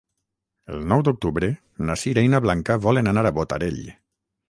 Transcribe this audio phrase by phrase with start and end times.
[0.75, 1.51] El nou d'octubre
[1.91, 3.83] na Sira i na Blanca volen anar a Botarell.